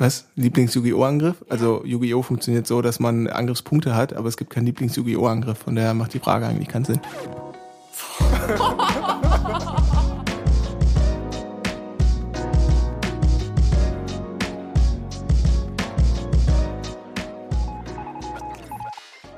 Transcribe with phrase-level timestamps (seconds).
[0.00, 0.24] Was?
[0.34, 1.44] Lieblings-Yu-Gi-Oh!-Angriff?
[1.50, 2.22] Also Yu-Gi-Oh!
[2.22, 5.58] funktioniert so, dass man Angriffspunkte hat, aber es gibt keinen Lieblings-Yu-Gi-Oh!-Angriff.
[5.58, 7.00] Von daher macht die Frage eigentlich keinen Sinn.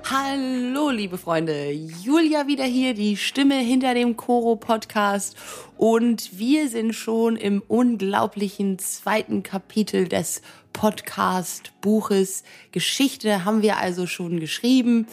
[0.05, 1.71] Hallo, liebe Freunde.
[1.71, 5.37] Julia wieder hier, die Stimme hinter dem Koro Podcast.
[5.79, 10.43] Und wir sind schon im unglaublichen zweiten Kapitel des
[10.73, 12.45] Podcast Buches.
[12.73, 15.07] Geschichte haben wir also schon geschrieben.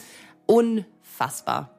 [0.45, 1.78] Unfassbar.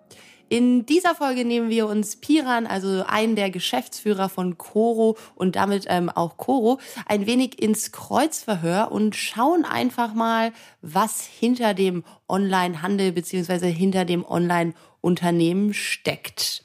[0.51, 5.85] In dieser Folge nehmen wir uns Piran, also einen der Geschäftsführer von Coro und damit
[5.89, 13.13] ähm, auch Coro, ein wenig ins Kreuzverhör und schauen einfach mal, was hinter dem Online-Handel
[13.13, 16.65] beziehungsweise hinter dem Online-Unternehmen steckt.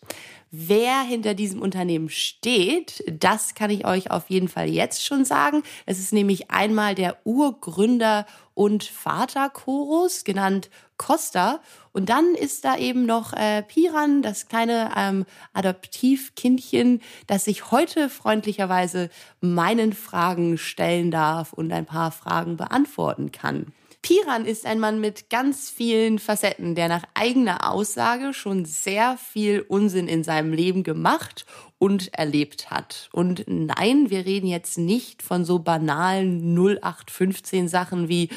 [0.58, 5.64] Wer hinter diesem Unternehmen steht, das kann ich euch auf jeden Fall jetzt schon sagen.
[5.86, 11.60] Es ist nämlich einmal der Urgründer und Vater Chorus, genannt Costa.
[11.92, 18.08] Und dann ist da eben noch äh, Piran, das kleine ähm, Adoptivkindchen, das sich heute
[18.10, 19.10] freundlicherweise
[19.42, 23.74] meinen Fragen stellen darf und ein paar Fragen beantworten kann.
[24.06, 29.62] Piran ist ein Mann mit ganz vielen Facetten, der nach eigener Aussage schon sehr viel
[29.68, 31.48] Unsinn in seinem Leben gemacht
[31.80, 33.10] und erlebt hat.
[33.14, 38.30] Und nein, wir reden jetzt nicht von so banalen 0815 Sachen wie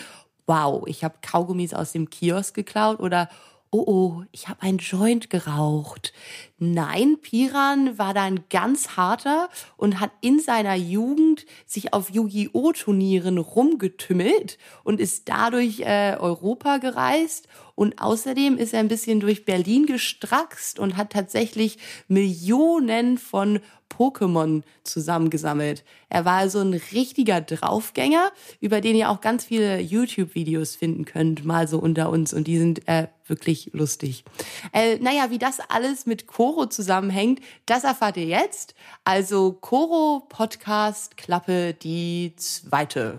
[0.47, 3.29] wow, ich habe Kaugummis aus dem Kiosk geklaut oder
[3.71, 6.13] oh oh, ich habe ein Joint geraucht.
[6.59, 12.73] Nein, Piran war dann ganz harter und hat in seiner Jugend sich auf Yu-Gi-Oh!
[12.73, 19.45] Turnieren rumgetümmelt und ist dadurch äh, Europa gereist und außerdem ist er ein bisschen durch
[19.45, 25.85] Berlin gestraxt und hat tatsächlich Millionen von Pokémon zusammengesammelt.
[26.09, 28.31] Er war also ein richtiger Draufgänger,
[28.61, 32.33] über den ihr auch ganz viele YouTube-Videos finden könnt, mal so unter uns.
[32.33, 34.25] Und die sind äh, wirklich lustig.
[34.73, 38.75] Äh, naja, wie das alles mit Koro zusammenhängt, das erfahrt ihr jetzt.
[39.05, 43.19] Also Koro Podcast Klappe die zweite.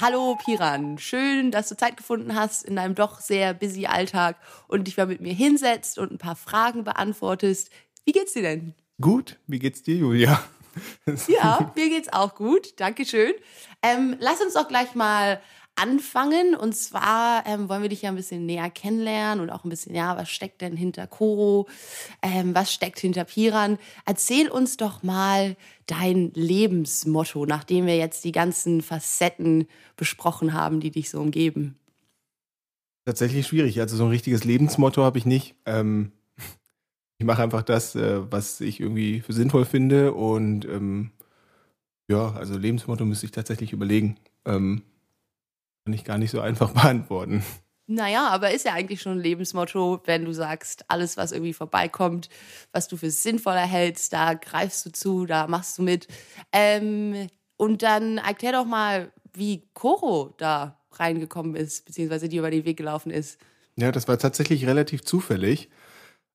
[0.00, 4.88] Hallo Piran, schön, dass du Zeit gefunden hast in deinem doch sehr busy Alltag und
[4.88, 7.70] dich mal mit mir hinsetzt und ein paar Fragen beantwortest.
[8.04, 8.74] Wie geht's dir denn?
[9.00, 10.42] Gut, wie geht's dir, Julia?
[11.28, 13.32] ja, mir geht's auch gut, Dankeschön.
[13.82, 15.40] Ähm, lass uns doch gleich mal
[15.76, 16.54] anfangen.
[16.54, 19.94] Und zwar ähm, wollen wir dich ja ein bisschen näher kennenlernen und auch ein bisschen,
[19.94, 21.68] ja, was steckt denn hinter Koro?
[22.22, 23.78] Ähm, was steckt hinter Piran?
[24.06, 25.56] Erzähl uns doch mal
[25.86, 29.66] dein Lebensmotto, nachdem wir jetzt die ganzen Facetten
[29.96, 31.78] besprochen haben, die dich so umgeben.
[33.04, 33.80] Tatsächlich schwierig.
[33.80, 35.56] Also so ein richtiges Lebensmotto habe ich nicht.
[35.66, 36.12] Ähm,
[37.24, 40.12] ich mache einfach das, äh, was ich irgendwie für sinnvoll finde.
[40.12, 41.10] Und ähm,
[42.06, 44.18] ja, also Lebensmotto müsste ich tatsächlich überlegen.
[44.44, 44.82] Ähm,
[45.86, 47.42] kann ich gar nicht so einfach beantworten.
[47.86, 52.28] Naja, aber ist ja eigentlich schon ein Lebensmotto, wenn du sagst, alles, was irgendwie vorbeikommt,
[52.72, 56.06] was du für sinnvoll erhältst, da greifst du zu, da machst du mit.
[56.52, 62.66] Ähm, und dann erklär doch mal, wie Koro da reingekommen ist, beziehungsweise die über den
[62.66, 63.38] Weg gelaufen ist.
[63.76, 65.70] Ja, das war tatsächlich relativ zufällig.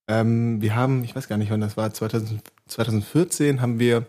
[0.09, 4.05] Ähm, wir haben, ich weiß gar nicht wann das war, 2000, 2014 haben wir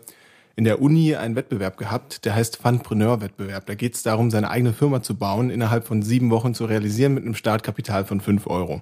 [0.55, 3.65] in der Uni einen Wettbewerb gehabt, der heißt Fundpreneur-Wettbewerb.
[3.67, 7.13] Da geht es darum, seine eigene Firma zu bauen, innerhalb von sieben Wochen zu realisieren
[7.13, 8.81] mit einem Startkapital von fünf Euro.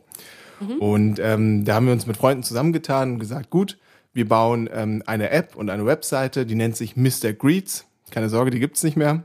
[0.62, 0.78] Mhm.
[0.78, 3.78] Und ähm, da haben wir uns mit Freunden zusammengetan und gesagt, gut,
[4.14, 7.34] wir bauen ähm, eine App und eine Webseite, die nennt sich Mr.
[7.34, 7.86] Greets.
[8.10, 9.22] Keine Sorge, die gibt's nicht mehr.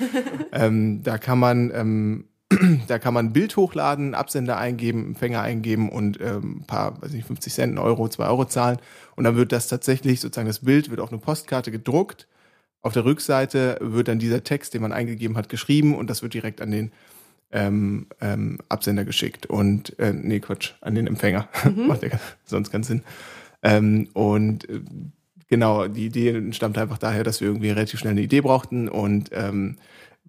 [0.52, 2.24] ähm, da kann man ähm,
[2.88, 7.12] da kann man ein Bild hochladen, Absender eingeben, Empfänger eingeben und ähm, ein paar, weiß
[7.12, 8.78] nicht, 50 Cent, Euro, 2 Euro zahlen.
[9.16, 12.26] Und dann wird das tatsächlich, sozusagen das Bild wird auf eine Postkarte gedruckt.
[12.82, 16.34] Auf der Rückseite wird dann dieser Text, den man eingegeben hat, geschrieben und das wird
[16.34, 16.92] direkt an den
[17.50, 19.46] ähm, ähm, Absender geschickt.
[19.46, 21.48] Und, äh, nee, Quatsch, an den Empfänger.
[21.64, 21.86] Mhm.
[21.86, 22.10] Macht ja
[22.44, 23.02] sonst keinen Sinn.
[23.62, 24.80] Ähm, und äh,
[25.48, 29.30] genau, die Idee stammt einfach daher, dass wir irgendwie relativ schnell eine Idee brauchten und
[29.32, 29.76] ähm,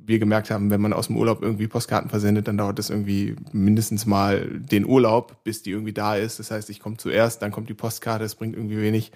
[0.06, 3.35] wir gemerkt haben, wenn man aus dem Urlaub irgendwie Postkarten versendet, dann dauert das irgendwie
[3.52, 6.40] mindestens mal den Urlaub, bis die irgendwie da ist.
[6.40, 9.12] Das heißt, ich komme zuerst, dann kommt die Postkarte, es bringt irgendwie wenig.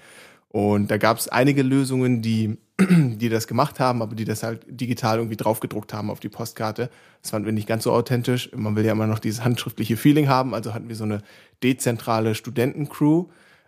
[0.49, 4.61] Und da gab es einige Lösungen, die, die das gemacht haben, aber die das halt
[4.67, 6.89] digital irgendwie draufgedruckt haben auf die Postkarte.
[7.21, 8.49] Das fanden wir nicht ganz so authentisch.
[8.55, 10.55] Man will ja immer noch dieses handschriftliche Feeling haben.
[10.55, 11.21] Also hatten wir so eine
[11.61, 13.25] dezentrale Studentencrew,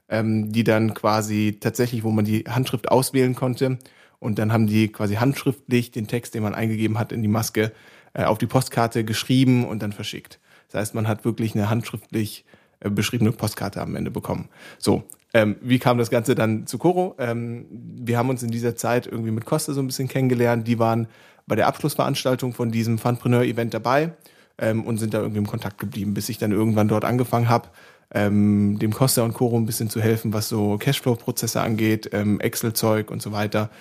[0.09, 3.77] ähm, die dann quasi tatsächlich, wo man die Handschrift auswählen konnte,
[4.21, 7.73] und dann haben die quasi handschriftlich den Text, den man eingegeben hat, in die Maske
[8.13, 10.39] äh, auf die Postkarte geschrieben und dann verschickt.
[10.69, 12.45] Das heißt, man hat wirklich eine handschriftlich
[12.79, 14.47] äh, beschriebene Postkarte am Ende bekommen.
[14.77, 15.03] So,
[15.33, 17.15] ähm, wie kam das Ganze dann zu Coro?
[17.17, 20.67] Ähm, wir haben uns in dieser Zeit irgendwie mit Costa so ein bisschen kennengelernt.
[20.67, 21.07] Die waren
[21.47, 24.13] bei der Abschlussveranstaltung von diesem Funpreneur-Event dabei
[24.59, 27.69] ähm, und sind da irgendwie im Kontakt geblieben, bis ich dann irgendwann dort angefangen habe,
[28.13, 33.09] ähm, dem Costa und Coro ein bisschen zu helfen, was so Cashflow-Prozesse angeht, ähm, Excel-Zeug
[33.09, 33.71] und so weiter.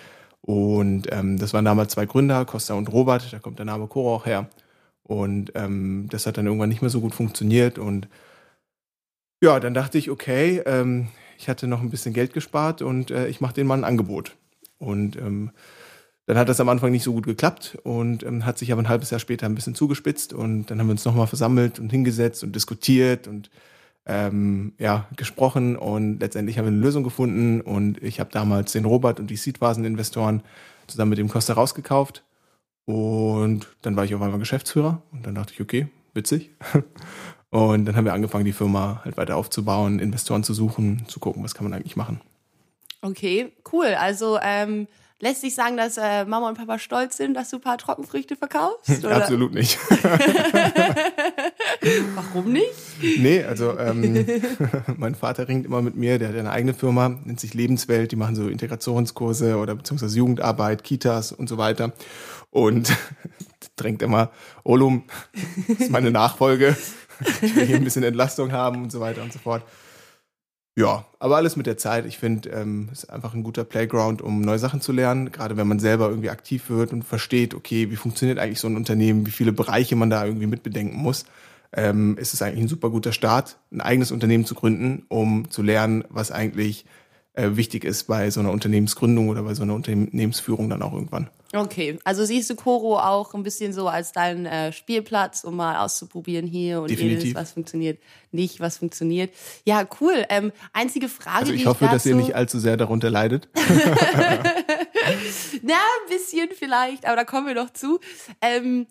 [0.43, 4.15] Und ähm, das waren damals zwei Gründer, Costa und Robert, da kommt der Name Coro
[4.15, 4.49] auch her.
[5.03, 7.79] Und ähm, das hat dann irgendwann nicht mehr so gut funktioniert.
[7.79, 8.09] Und
[9.43, 11.09] ja, dann dachte ich, okay, ähm,
[11.39, 14.37] ich hatte noch ein bisschen Geld gespart und äh, ich mache denen mal ein Angebot.
[14.79, 15.51] Und ähm,
[16.27, 18.89] dann hat das am Anfang nicht so gut geklappt und ähm, hat sich aber ein
[18.89, 22.45] halbes Jahr später ein bisschen zugespitzt und dann haben wir uns nochmal versammelt und hingesetzt
[22.45, 23.51] und diskutiert und
[24.07, 28.85] ähm, ja, gesprochen und letztendlich haben wir eine Lösung gefunden und ich habe damals den
[28.85, 30.43] Robert und die Seedphasen-Investoren
[30.87, 32.25] zusammen mit dem Costa rausgekauft
[32.87, 36.51] und dann war ich auf einmal Geschäftsführer und dann dachte ich, okay, witzig.
[37.53, 41.43] Und dann haben wir angefangen, die Firma halt weiter aufzubauen, Investoren zu suchen, zu gucken,
[41.43, 42.21] was kann man eigentlich machen.
[43.03, 43.97] Okay, cool.
[43.99, 44.87] Also ähm,
[45.21, 48.37] lässt sich sagen, dass äh, Mama und Papa stolz sind, dass du ein paar Trockenfrüchte
[48.37, 49.05] verkaufst?
[49.05, 49.17] Oder?
[49.17, 49.79] Absolut nicht.
[52.15, 52.73] Warum nicht?
[53.19, 54.27] Nee, also ähm,
[54.97, 58.17] mein Vater ringt immer mit mir, der hat eine eigene Firma, nennt sich Lebenswelt, die
[58.17, 61.93] machen so Integrationskurse oder beziehungsweise Jugendarbeit, Kitas und so weiter.
[62.51, 62.97] Und
[63.77, 64.31] drängt immer,
[64.65, 65.05] Olum,
[65.69, 66.77] das ist meine Nachfolge.
[67.43, 69.63] Ich will hier ein bisschen Entlastung haben und so weiter und so fort.
[70.77, 72.07] Ja, aber alles mit der Zeit.
[72.07, 75.33] Ich finde, ähm, es ist einfach ein guter Playground, um neue Sachen zu lernen.
[75.33, 78.77] Gerade wenn man selber irgendwie aktiv wird und versteht, okay, wie funktioniert eigentlich so ein
[78.77, 81.25] Unternehmen, wie viele Bereiche man da irgendwie mitbedenken muss,
[81.73, 85.63] ähm, ist es eigentlich ein super guter Start, ein eigenes Unternehmen zu gründen, um zu
[85.63, 86.87] lernen, was eigentlich
[87.35, 91.29] äh, wichtig ist bei so einer Unternehmensgründung oder bei so einer Unternehmensführung dann auch irgendwann.
[91.53, 95.85] Okay, also siehst du Koro auch ein bisschen so als deinen äh, Spielplatz, um mal
[95.85, 97.99] auszuprobieren hier und jedes, was funktioniert,
[98.31, 99.35] nicht, was funktioniert.
[99.65, 100.25] Ja, cool.
[100.29, 103.49] Ähm, einzige Frage, also ich die hoffe, ich dass ihr nicht allzu sehr darunter leidet.
[105.63, 107.99] Na, ein bisschen vielleicht, aber da kommen wir noch zu.
[108.41, 108.87] Ähm,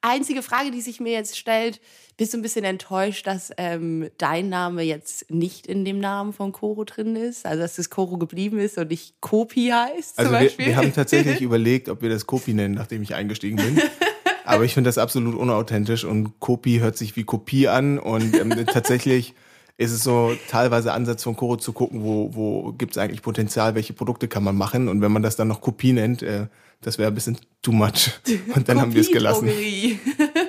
[0.00, 1.78] einzige Frage, die sich mir jetzt stellt,
[2.18, 6.50] bist du ein bisschen enttäuscht, dass ähm, dein Name jetzt nicht in dem Namen von
[6.50, 7.46] Koro drin ist?
[7.46, 10.66] Also, dass es Koro geblieben ist und nicht Kopi heißt zum Also wir, Beispiel?
[10.66, 13.80] wir haben tatsächlich überlegt, ob wir das Kopi nennen, nachdem ich eingestiegen bin.
[14.44, 18.50] Aber ich finde das absolut unauthentisch und Kopi hört sich wie Kopie an und ähm,
[18.66, 19.34] tatsächlich
[19.76, 23.76] ist es so teilweise Ansatz von Koro zu gucken, wo, wo gibt es eigentlich Potenzial,
[23.76, 26.48] welche Produkte kann man machen und wenn man das dann noch Kopie nennt, äh,
[26.80, 28.10] das wäre ein bisschen too much.
[28.54, 29.48] Und dann haben wir es gelassen.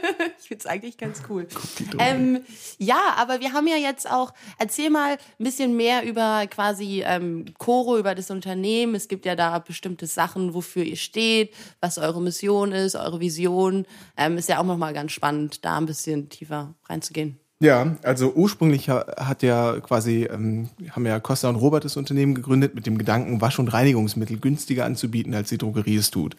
[0.50, 1.46] Finde es eigentlich ganz cool.
[2.00, 2.40] Ähm,
[2.80, 7.46] ja, aber wir haben ja jetzt auch, erzähl mal ein bisschen mehr über quasi ähm,
[7.60, 8.96] Coro, über das Unternehmen.
[8.96, 13.86] Es gibt ja da bestimmte Sachen, wofür ihr steht, was eure Mission ist, eure Vision.
[14.18, 17.38] Ähm, ist ja auch nochmal ganz spannend, da ein bisschen tiefer reinzugehen.
[17.62, 22.34] Ja, also ursprünglich ha- hat ja quasi, ähm, haben ja Costa und Robert das Unternehmen
[22.34, 26.36] gegründet mit dem Gedanken, Wasch- und Reinigungsmittel günstiger anzubieten, als die Drogerie es tut.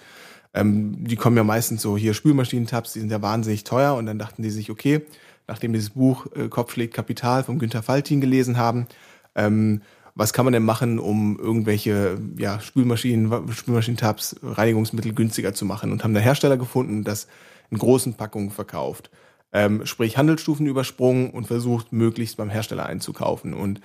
[0.53, 4.19] Ähm, die kommen ja meistens so hier Spülmaschinentabs, die sind ja wahnsinnig teuer und dann
[4.19, 5.03] dachten die sich, okay,
[5.47, 8.87] nachdem die dieses Buch äh, Kopf schlägt Kapital von Günther Faltin gelesen haben,
[9.35, 9.83] ähm,
[10.15, 16.05] was kann man denn machen, um irgendwelche ja, Spülmaschinen, Spülmaschinentabs, Reinigungsmittel günstiger zu machen und
[16.05, 17.29] haben da Hersteller gefunden, das
[17.71, 19.11] in großen Packungen verkauft.
[19.53, 23.55] Ähm, sprich Handelsstufen übersprungen und versucht, möglichst beim Hersteller einzukaufen.
[23.55, 23.81] Und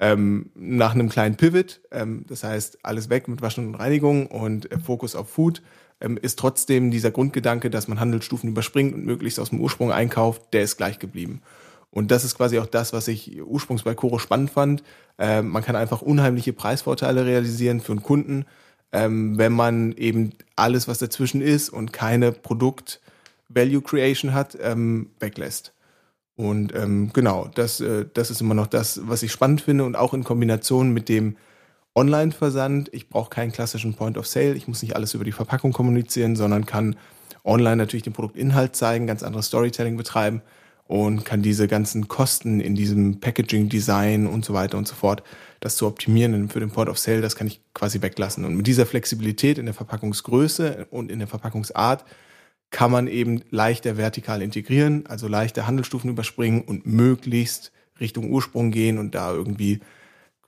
[0.00, 4.70] ähm, nach einem kleinen Pivot, ähm, das heißt alles weg mit Waschen und Reinigung und
[4.70, 5.62] äh, Fokus auf Food,
[6.00, 10.42] ähm, ist trotzdem dieser Grundgedanke, dass man Handelsstufen überspringt und möglichst aus dem Ursprung einkauft,
[10.52, 11.42] der ist gleich geblieben.
[11.90, 14.82] Und das ist quasi auch das, was ich ursprünglich bei Coro spannend fand.
[15.18, 18.44] Ähm, man kann einfach unheimliche Preisvorteile realisieren für einen Kunden,
[18.92, 25.72] ähm, wenn man eben alles, was dazwischen ist und keine Produkt-Value Creation hat, ähm, weglässt.
[26.36, 29.96] Und ähm, genau, das, äh, das ist immer noch das, was ich spannend finde und
[29.96, 31.36] auch in Kombination mit dem
[31.98, 32.90] Online-Versand.
[32.92, 34.54] Ich brauche keinen klassischen Point of Sale.
[34.54, 36.96] Ich muss nicht alles über die Verpackung kommunizieren, sondern kann
[37.44, 40.42] online natürlich den Produktinhalt zeigen, ganz anderes Storytelling betreiben
[40.86, 45.24] und kann diese ganzen Kosten in diesem Packaging, Design und so weiter und so fort,
[45.58, 48.44] das zu optimieren für den Point of Sale, das kann ich quasi weglassen.
[48.44, 52.04] Und mit dieser Flexibilität in der Verpackungsgröße und in der Verpackungsart
[52.70, 58.98] kann man eben leichter vertikal integrieren, also leichter Handelsstufen überspringen und möglichst Richtung Ursprung gehen
[58.98, 59.80] und da irgendwie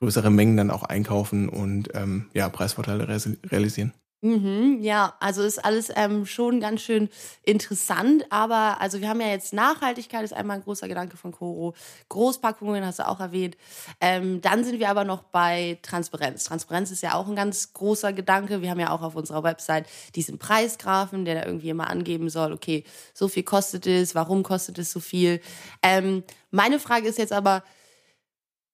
[0.01, 3.19] größere Mengen dann auch einkaufen und ähm, ja, Preisvorteile re
[3.51, 3.93] realisieren.
[4.23, 7.09] Mhm, ja, also ist alles ähm, schon ganz schön
[7.41, 11.73] interessant, aber also wir haben ja jetzt Nachhaltigkeit, ist einmal ein großer Gedanke von Coro.
[12.09, 13.57] Großpackungen hast du auch erwähnt.
[13.99, 16.43] Ähm, dann sind wir aber noch bei Transparenz.
[16.43, 18.61] Transparenz ist ja auch ein ganz großer Gedanke.
[18.61, 22.53] Wir haben ja auch auf unserer Website diesen Preisgrafen, der da irgendwie immer angeben soll,
[22.53, 22.83] okay,
[23.15, 25.41] so viel kostet es, warum kostet es so viel.
[25.81, 27.63] Ähm, meine Frage ist jetzt aber,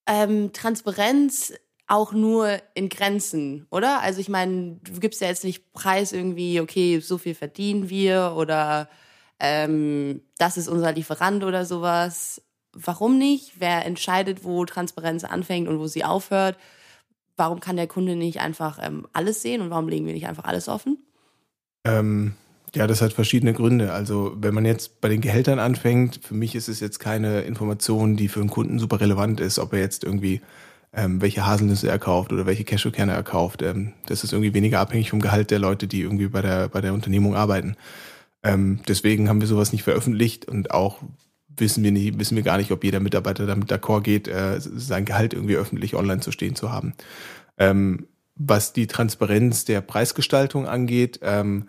[0.08, 1.52] ähm, Transparenz
[1.86, 4.00] auch nur in Grenzen, oder?
[4.00, 8.34] Also ich meine, du gibst ja jetzt nicht Preis irgendwie, okay, so viel verdienen wir
[8.36, 8.88] oder
[9.38, 12.42] ähm, das ist unser Lieferant oder sowas.
[12.72, 13.60] Warum nicht?
[13.60, 16.58] Wer entscheidet, wo Transparenz anfängt und wo sie aufhört?
[17.36, 20.44] Warum kann der Kunde nicht einfach ähm, alles sehen und warum legen wir nicht einfach
[20.44, 20.98] alles offen?
[21.84, 22.34] Ähm,
[22.74, 23.92] ja, das hat verschiedene Gründe.
[23.92, 28.16] Also wenn man jetzt bei den Gehältern anfängt, für mich ist es jetzt keine Information,
[28.16, 30.40] die für einen Kunden super relevant ist, ob er jetzt irgendwie
[30.92, 33.62] ähm, welche Haselnüsse er kauft oder welche Cashewkerne er kauft.
[33.62, 36.80] Ähm, das ist irgendwie weniger abhängig vom Gehalt der Leute, die irgendwie bei der, bei
[36.80, 37.76] der Unternehmung arbeiten.
[38.42, 41.02] Ähm, deswegen haben wir sowas nicht veröffentlicht und auch
[41.48, 45.04] wissen wir nicht, wissen wir gar nicht, ob jeder Mitarbeiter damit d'accord geht, äh, sein
[45.04, 46.94] Gehalt irgendwie öffentlich online zu stehen zu haben.
[47.58, 48.06] Ähm,
[48.36, 51.68] was die Transparenz der Preisgestaltung angeht, ähm,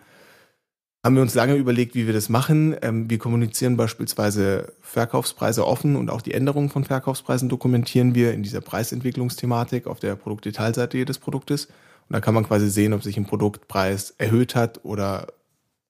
[1.02, 2.76] haben wir uns lange überlegt, wie wir das machen.
[2.82, 8.42] Ähm, wir kommunizieren beispielsweise Verkaufspreise offen und auch die Änderungen von Verkaufspreisen dokumentieren wir in
[8.42, 11.66] dieser Preisentwicklungsthematik auf der Produktdetailseite jedes Produktes.
[11.66, 15.28] Und da kann man quasi sehen, ob sich ein Produktpreis erhöht hat oder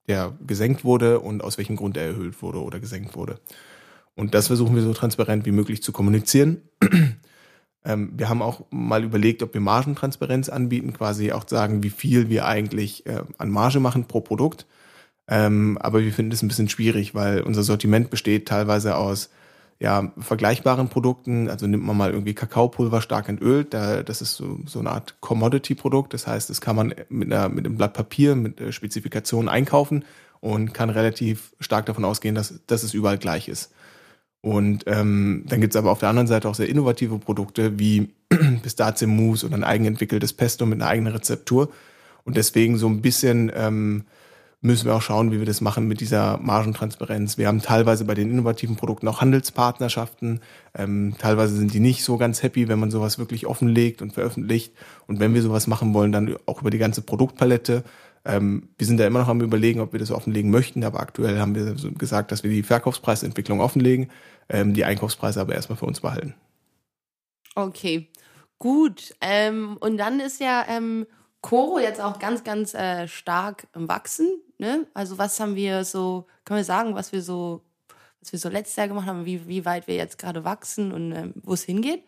[0.07, 3.41] der gesenkt wurde und aus welchem Grund er erhöht wurde oder gesenkt wurde.
[4.15, 6.63] Und das versuchen wir so transparent wie möglich zu kommunizieren.
[7.83, 12.29] Ähm, wir haben auch mal überlegt, ob wir Margentransparenz anbieten, quasi auch sagen, wie viel
[12.29, 14.67] wir eigentlich äh, an Marge machen pro Produkt.
[15.31, 19.31] Ähm, aber wir finden es ein bisschen schwierig, weil unser Sortiment besteht teilweise aus
[19.79, 21.49] ja, vergleichbaren Produkten.
[21.49, 25.21] Also nimmt man mal irgendwie Kakaopulver stark entölt, da, das ist so, so eine Art
[25.21, 26.13] Commodity-Produkt.
[26.13, 30.05] Das heißt, das kann man mit, einer, mit einem Blatt Papier, mit Spezifikationen einkaufen
[30.41, 33.73] und kann relativ stark davon ausgehen, dass, dass es überall gleich ist.
[34.43, 38.11] Und ähm, dann gibt's aber auf der anderen Seite auch sehr innovative Produkte wie
[38.63, 41.71] Pistazienmus oder ein eigenentwickeltes Pesto mit einer eigenen Rezeptur.
[42.25, 44.05] Und deswegen so ein bisschen ähm,
[44.63, 47.39] müssen wir auch schauen, wie wir das machen mit dieser Margentransparenz.
[47.39, 50.41] Wir haben teilweise bei den innovativen Produkten auch Handelspartnerschaften.
[50.75, 54.75] Ähm, teilweise sind die nicht so ganz happy, wenn man sowas wirklich offenlegt und veröffentlicht.
[55.07, 57.85] Und wenn wir sowas machen wollen, dann auch über die ganze Produktpalette.
[58.27, 61.39] Ähm, wir sind da immer noch am überlegen, ob wir das offenlegen möchten, aber aktuell
[61.39, 64.11] haben wir gesagt, dass wir die Verkaufspreisentwicklung offenlegen,
[64.51, 66.35] ähm, die Einkaufspreise aber erstmal für uns behalten.
[67.55, 68.09] Okay,
[68.59, 69.15] gut.
[69.23, 70.65] Ähm, und dann ist ja
[71.41, 74.29] Coro jetzt auch ganz, ganz äh, stark im Wachsen.
[74.59, 74.87] Ne?
[74.95, 77.63] Also was haben wir so, können wir sagen, was wir so,
[78.21, 81.13] was wir so letztes Jahr gemacht haben, wie, wie weit wir jetzt gerade wachsen und
[81.13, 82.05] ähm, wo es hingeht?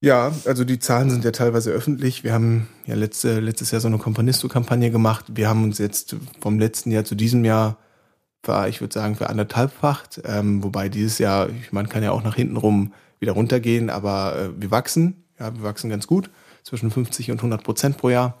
[0.00, 2.24] Ja, also die Zahlen sind ja teilweise öffentlich.
[2.24, 5.24] Wir haben ja letzte, letztes Jahr so eine Companisto-Kampagne gemacht.
[5.28, 7.78] Wir haben uns jetzt vom letzten Jahr zu diesem Jahr,
[8.42, 10.20] für, ich würde sagen, für anderthalbfacht.
[10.26, 14.36] Ähm, wobei dieses Jahr, ich meine, kann ja auch nach hinten rum wieder runtergehen, aber
[14.36, 15.24] äh, wir wachsen.
[15.38, 16.28] Ja, wir wachsen ganz gut
[16.64, 18.36] zwischen 50 und 100 Prozent pro Jahr.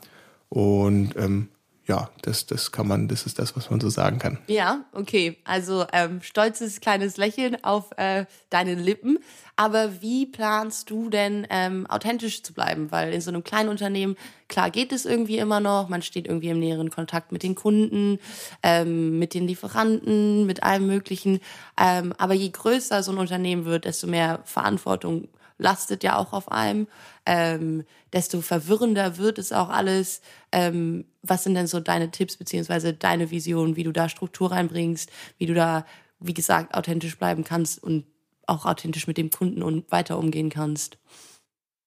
[0.48, 1.48] Und ähm,
[1.86, 4.38] ja, das, das kann man, das ist das, was man so sagen kann.
[4.46, 5.36] Ja, okay.
[5.44, 9.18] Also ähm, stolzes kleines Lächeln auf äh, deine Lippen.
[9.56, 12.90] Aber wie planst du denn ähm, authentisch zu bleiben?
[12.90, 14.16] Weil in so einem kleinen Unternehmen,
[14.48, 18.18] klar geht es irgendwie immer noch, man steht irgendwie im näheren Kontakt mit den Kunden,
[18.62, 21.40] ähm, mit den Lieferanten, mit allem Möglichen.
[21.78, 25.28] Ähm, aber je größer so ein Unternehmen wird, desto mehr Verantwortung
[25.58, 26.86] lastet ja auch auf einem,
[27.26, 30.20] ähm, desto verwirrender wird es auch alles.
[30.52, 35.10] Ähm, was sind denn so deine Tipps beziehungsweise deine Vision, wie du da Struktur reinbringst,
[35.38, 35.84] wie du da,
[36.20, 38.04] wie gesagt, authentisch bleiben kannst und
[38.46, 40.98] auch authentisch mit dem Kunden und weiter umgehen kannst?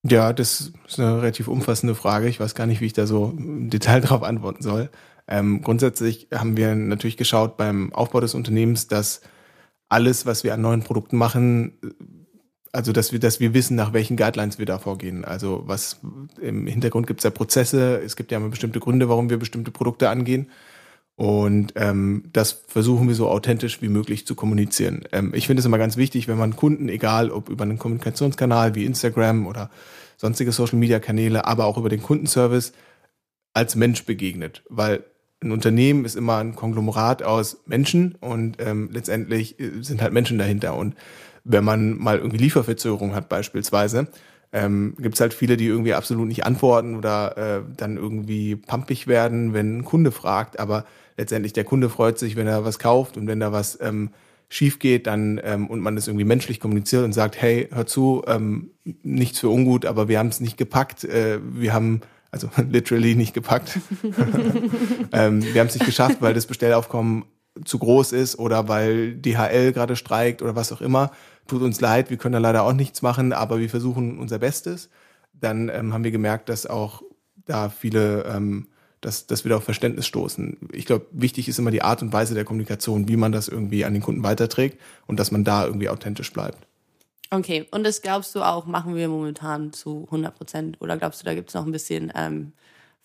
[0.04, 2.30] Ja, das ist eine relativ umfassende Frage.
[2.30, 4.90] Ich weiß gar nicht, wie ich da so im Detail drauf antworten soll.
[5.28, 9.22] Ähm, grundsätzlich haben wir natürlich geschaut beim Aufbau des Unternehmens, dass
[9.90, 11.78] alles, was wir an neuen Produkten machen,
[12.78, 15.26] also dass wir, dass wir wissen, nach welchen Guidelines wir da vorgehen.
[15.26, 16.00] Also was
[16.40, 19.72] im Hintergrund gibt es ja Prozesse, es gibt ja immer bestimmte Gründe, warum wir bestimmte
[19.72, 20.52] Produkte angehen.
[21.16, 25.06] Und ähm, das versuchen wir so authentisch wie möglich zu kommunizieren.
[25.12, 28.76] Ähm, ich finde es immer ganz wichtig, wenn man Kunden, egal ob über einen Kommunikationskanal
[28.76, 29.72] wie Instagram oder
[30.18, 32.74] sonstige Social-Media-Kanäle, aber auch über den Kundenservice
[33.56, 34.62] als Mensch begegnet.
[34.70, 35.04] Weil
[35.42, 40.38] ein Unternehmen ist immer ein Konglomerat aus Menschen und ähm, letztendlich äh, sind halt Menschen
[40.38, 40.76] dahinter.
[40.76, 40.94] Und
[41.48, 44.08] wenn man mal irgendwie Lieferverzögerung hat beispielsweise,
[44.54, 49.08] ähm, gibt es halt viele, die irgendwie absolut nicht antworten oder äh, dann irgendwie pumpig
[49.08, 50.60] werden, wenn ein Kunde fragt.
[50.60, 50.86] Aber
[51.18, 54.12] letztendlich der Kunde freut sich, wenn er was kauft und wenn da was ähm,
[54.50, 58.24] schief geht, dann ähm, und man das irgendwie menschlich kommuniziert und sagt, hey, hör zu,
[58.28, 58.72] ähm,
[59.04, 62.02] nichts für ungut, aber wir haben es nicht gepackt, äh, wir haben
[62.32, 63.80] also literally nicht gepackt.
[65.12, 67.26] ähm, wir haben es nicht geschafft, weil das Bestellaufkommen
[67.66, 71.12] zu groß ist oder weil DHL gerade streikt oder was auch immer
[71.48, 74.90] tut uns leid, wir können da leider auch nichts machen, aber wir versuchen unser Bestes.
[75.34, 77.04] Dann ähm, haben wir gemerkt, dass auch
[77.46, 78.68] da viele, ähm,
[79.02, 80.58] dass, dass wir da auf Verständnis stoßen.
[80.72, 83.86] Ich glaube, wichtig ist immer die Art und Weise der Kommunikation, wie man das irgendwie
[83.86, 86.68] an den Kunden weiterträgt und dass man da irgendwie authentisch bleibt.
[87.30, 90.78] Okay, und das glaubst du auch, machen wir momentan zu 100 Prozent?
[90.82, 92.54] Oder glaubst du, da gibt es noch ein bisschen ähm,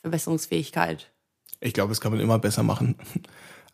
[0.02, 1.10] Verbesserungsfähigkeit?
[1.60, 2.96] Ich glaube, das kann man immer besser machen.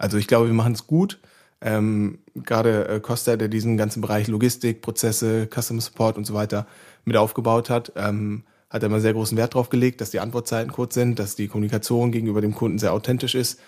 [0.01, 1.19] Also ich glaube, wir machen es gut.
[1.61, 6.67] Ähm, Gerade äh, Costa, der diesen ganzen Bereich Logistik, Prozesse, Customer Support und so weiter
[7.05, 10.73] mit aufgebaut hat, ähm, hat er immer sehr großen Wert drauf gelegt, dass die Antwortzeiten
[10.73, 13.59] kurz sind, dass die Kommunikation gegenüber dem Kunden sehr authentisch ist.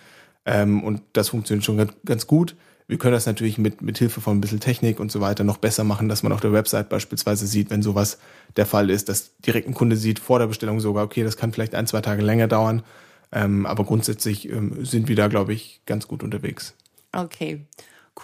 [0.44, 2.56] Ähm, und das funktioniert schon ganz, ganz gut.
[2.86, 5.58] Wir können das natürlich mit, mit Hilfe von ein bisschen Technik und so weiter noch
[5.58, 8.18] besser machen, dass man auf der Website beispielsweise sieht, wenn sowas
[8.56, 11.52] der Fall ist, dass direkt ein Kunde sieht vor der Bestellung sogar, okay, das kann
[11.52, 12.82] vielleicht ein, zwei Tage länger dauern.
[13.32, 16.74] Ähm, aber grundsätzlich ähm, sind wir da, glaube ich, ganz gut unterwegs.
[17.12, 17.66] Okay,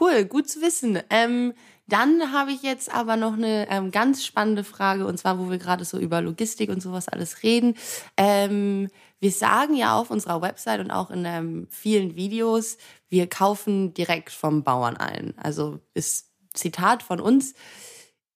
[0.00, 1.00] cool, gut zu wissen.
[1.10, 1.54] Ähm,
[1.88, 5.58] dann habe ich jetzt aber noch eine ähm, ganz spannende Frage, und zwar, wo wir
[5.58, 7.74] gerade so über Logistik und sowas alles reden.
[8.16, 8.88] Ähm,
[9.20, 12.76] wir sagen ja auf unserer Website und auch in ähm, vielen Videos,
[13.08, 15.34] wir kaufen direkt vom Bauern ein.
[15.38, 17.54] Also ist Zitat von uns.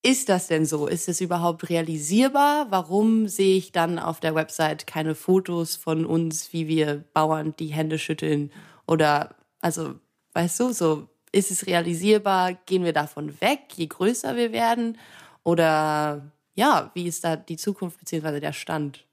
[0.03, 0.87] Ist das denn so?
[0.87, 2.71] Ist es überhaupt realisierbar?
[2.71, 7.67] Warum sehe ich dann auf der Website keine Fotos von uns, wie wir Bauern die
[7.67, 8.51] Hände schütteln?
[8.87, 9.95] Oder, also,
[10.33, 12.53] weißt du, so, ist es realisierbar?
[12.65, 14.97] Gehen wir davon weg, je größer wir werden?
[15.43, 19.05] Oder, ja, wie ist da die Zukunft beziehungsweise der Stand?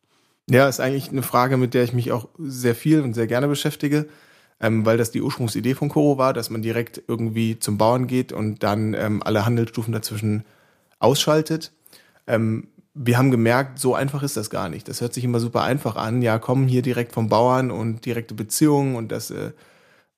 [0.51, 3.49] Ja, ist eigentlich eine Frage, mit der ich mich auch sehr viel und sehr gerne
[3.49, 4.09] beschäftige,
[4.61, 8.33] ähm, weil das die Ursprungsidee von Koro war, dass man direkt irgendwie zum Bauern geht
[8.33, 10.45] und dann ähm, alle Handelsstufen dazwischen
[10.99, 11.73] ausschaltet.
[12.27, 14.89] Ähm, wir haben gemerkt, so einfach ist das gar nicht.
[14.89, 16.21] Das hört sich immer super einfach an.
[16.23, 19.53] Ja, kommen hier direkt vom Bauern und direkte Beziehungen und das äh,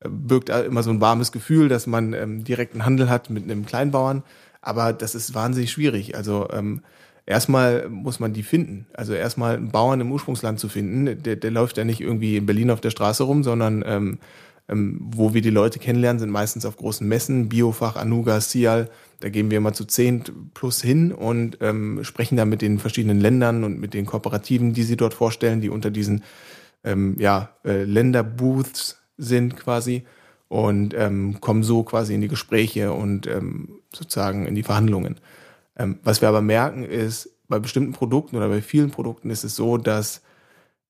[0.08, 4.22] birgt immer so ein warmes Gefühl, dass man ähm, direkten Handel hat mit einem Kleinbauern.
[4.62, 6.16] Aber das ist wahnsinnig schwierig.
[6.16, 6.82] Also ähm,
[7.26, 8.86] erstmal muss man die finden.
[8.94, 12.46] Also erstmal einen Bauern im Ursprungsland zu finden, der, der läuft ja nicht irgendwie in
[12.46, 14.18] Berlin auf der Straße rum, sondern ähm,
[14.70, 18.88] ähm, wo wir die Leute kennenlernen, sind meistens auf großen Messen, Biofach, Anuga, Sial.
[19.18, 20.22] Da gehen wir mal zu zehn
[20.54, 24.84] plus hin und ähm, sprechen da mit den verschiedenen Ländern und mit den Kooperativen, die
[24.84, 26.22] sie dort vorstellen, die unter diesen
[26.84, 30.04] ähm, ja, äh, Länderbooths sind quasi
[30.48, 35.16] und ähm, kommen so quasi in die Gespräche und ähm, sozusagen in die Verhandlungen.
[35.76, 39.56] Ähm, was wir aber merken ist, bei bestimmten Produkten oder bei vielen Produkten ist es
[39.56, 40.22] so, dass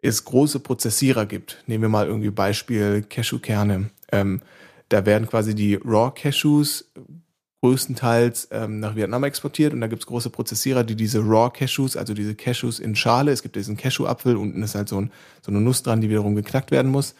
[0.02, 1.62] es große Prozessierer gibt.
[1.66, 3.90] Nehmen wir mal irgendwie Beispiel Cashewkerne.
[4.12, 4.40] Ähm,
[4.88, 6.90] da werden quasi die Raw Cashews
[7.62, 11.96] größtenteils ähm, nach Vietnam exportiert und da gibt es große Prozessierer, die diese Raw Cashews,
[11.96, 15.10] also diese Cashews in Schale, es gibt diesen Cashew-Apfel, unten ist halt so, ein,
[15.42, 17.14] so eine Nuss dran, die wiederum geknackt werden muss,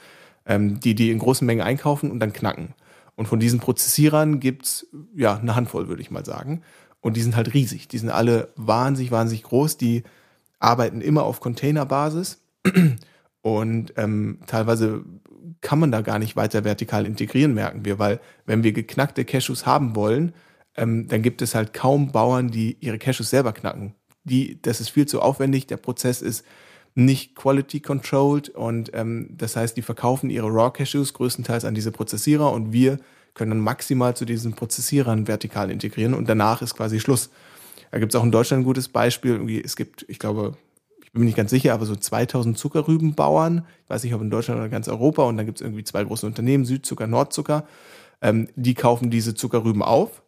[0.47, 2.75] ähm, die die in großen Mengen einkaufen und dann knacken.
[3.17, 6.63] Und von diesen Prozessierern gibt's ja eine Handvoll, würde ich mal sagen.
[7.01, 7.89] Und die sind halt riesig.
[7.89, 9.77] Die sind alle wahnsinnig, wahnsinnig groß.
[9.77, 10.05] Die
[10.59, 12.43] arbeiten immer auf Containerbasis.
[13.43, 15.05] Und ähm, teilweise
[15.61, 19.67] kann man da gar nicht weiter vertikal integrieren, merken wir, weil wenn wir geknackte Cashews
[19.67, 20.33] haben wollen,
[20.77, 23.95] ähm, dann gibt es halt kaum Bauern, die ihre Cashews selber knacken.
[24.25, 26.45] Die, das ist viel zu aufwendig, der Prozess ist
[26.95, 31.93] nicht quality controlled und ähm, das heißt, die verkaufen ihre Raw Cashews größtenteils an diese
[31.93, 32.99] Prozessierer und wir
[33.35, 37.31] können dann maximal zu diesen Prozessierern vertikal integrieren und danach ist quasi Schluss.
[37.91, 39.63] Da gibt es auch in Deutschland ein gutes Beispiel.
[39.65, 40.57] Es gibt, ich glaube,
[41.03, 44.31] ich bin mir nicht ganz sicher, aber so 2000 Zuckerrübenbauern, ich weiß nicht, ob in
[44.31, 47.67] Deutschland oder ganz Europa, und dann gibt es irgendwie zwei große Unternehmen, Südzucker, Nordzucker,
[48.23, 50.23] ähm, die kaufen diese Zuckerrüben auf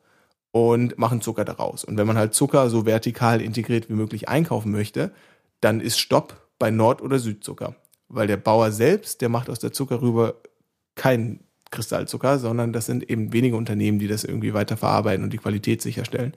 [0.50, 1.84] und machen Zucker daraus.
[1.84, 5.12] Und wenn man halt Zucker so vertikal integriert wie möglich einkaufen möchte,
[5.60, 7.74] dann ist Stopp bei Nord- oder Südzucker.
[8.06, 10.40] Weil der Bauer selbst, der macht aus der Zuckerrübe
[10.94, 11.40] keinen
[11.72, 15.82] Kristallzucker, sondern das sind eben wenige Unternehmen, die das irgendwie weiter verarbeiten und die Qualität
[15.82, 16.34] sicherstellen.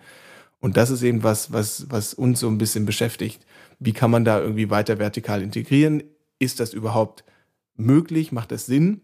[0.59, 3.45] Und das ist eben was, was, was uns so ein bisschen beschäftigt.
[3.77, 6.01] Wie kann man da irgendwie weiter vertikal integrieren?
[6.39, 7.23] Ist das überhaupt
[7.75, 8.31] möglich?
[8.31, 9.01] Macht das Sinn?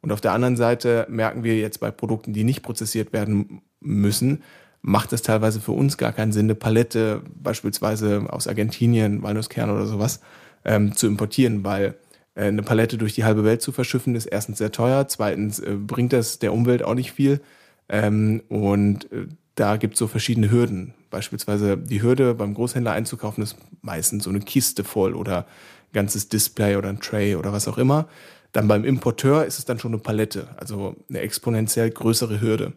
[0.00, 4.42] Und auf der anderen Seite merken wir jetzt bei Produkten, die nicht prozessiert werden müssen,
[4.82, 9.86] macht es teilweise für uns gar keinen Sinn, eine Palette beispielsweise aus Argentinien, Walnusskern oder
[9.86, 10.18] sowas
[10.64, 11.96] ähm, zu importieren, weil
[12.34, 15.74] äh, eine Palette durch die halbe Welt zu verschiffen, ist erstens sehr teuer, zweitens äh,
[15.74, 17.40] bringt das der Umwelt auch nicht viel.
[17.88, 20.94] Ähm, und äh, da gibt es so verschiedene Hürden.
[21.10, 26.28] Beispielsweise die Hürde beim Großhändler einzukaufen ist meistens so eine Kiste voll oder ein ganzes
[26.28, 28.08] Display oder ein Tray oder was auch immer.
[28.52, 32.72] Dann beim Importeur ist es dann schon eine Palette, also eine exponentiell größere Hürde.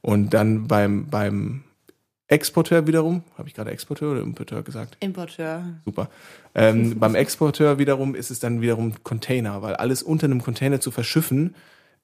[0.00, 1.64] Und dann beim, beim
[2.26, 4.96] Exporteur wiederum, habe ich gerade Exporteur oder Importeur gesagt?
[5.00, 5.62] Importeur.
[5.84, 6.08] Super.
[6.54, 10.90] Ähm, beim Exporteur wiederum ist es dann wiederum Container, weil alles unter einem Container zu
[10.90, 11.54] verschiffen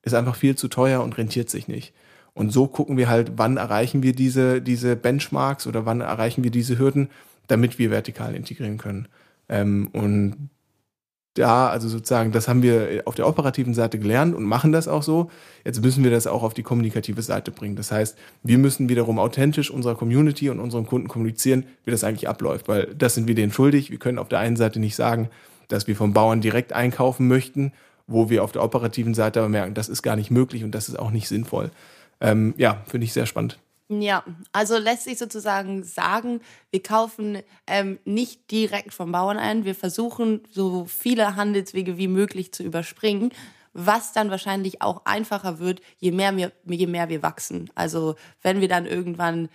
[0.02, 1.94] ist einfach viel zu teuer und rentiert sich nicht.
[2.32, 6.50] Und so gucken wir halt, wann erreichen wir diese, diese Benchmarks oder wann erreichen wir
[6.50, 7.10] diese Hürden,
[7.48, 9.08] damit wir vertikal integrieren können.
[9.48, 10.50] Ähm, und
[11.34, 15.02] da, also sozusagen, das haben wir auf der operativen Seite gelernt und machen das auch
[15.02, 15.30] so.
[15.64, 17.76] Jetzt müssen wir das auch auf die kommunikative Seite bringen.
[17.76, 22.28] Das heißt, wir müssen wiederum authentisch unserer Community und unseren Kunden kommunizieren, wie das eigentlich
[22.28, 23.90] abläuft, weil das sind wir denen schuldig.
[23.90, 25.30] Wir können auf der einen Seite nicht sagen,
[25.68, 27.72] dass wir vom Bauern direkt einkaufen möchten,
[28.08, 30.88] wo wir auf der operativen Seite aber merken, das ist gar nicht möglich und das
[30.88, 31.70] ist auch nicht sinnvoll.
[32.20, 33.58] Ähm, ja, finde ich sehr spannend.
[33.92, 34.22] Ja,
[34.52, 39.64] also lässt sich sozusagen sagen, wir kaufen ähm, nicht direkt vom Bauern ein.
[39.64, 43.32] Wir versuchen, so viele Handelswege wie möglich zu überspringen,
[43.72, 47.68] was dann wahrscheinlich auch einfacher wird, je mehr wir, je mehr wir wachsen.
[47.74, 49.48] Also wenn wir dann irgendwann